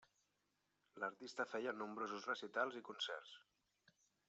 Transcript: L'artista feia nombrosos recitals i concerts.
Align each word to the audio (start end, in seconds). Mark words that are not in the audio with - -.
L'artista 1.03 1.45
feia 1.51 1.75
nombrosos 1.83 2.27
recitals 2.31 2.81
i 2.83 2.85
concerts. 2.91 3.39